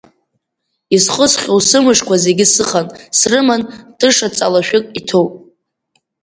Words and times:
Исхысхьоу 0.95 1.59
сымышқәа 1.67 2.15
зегьы 2.23 2.45
сыхан, 2.53 2.87
срыман, 3.17 3.61
тыша 3.97 4.27
ҵалашәык 4.35 4.85
иҭоуп. 4.99 5.31